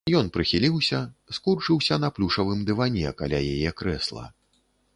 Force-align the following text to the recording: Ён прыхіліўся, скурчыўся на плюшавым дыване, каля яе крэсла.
Ён 0.19 0.29
прыхіліўся, 0.35 1.01
скурчыўся 1.37 1.99
на 2.03 2.09
плюшавым 2.17 2.65
дыване, 2.73 3.07
каля 3.23 3.43
яе 3.53 3.69
крэсла. 3.83 4.25